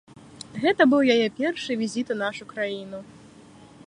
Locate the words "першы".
1.39-1.77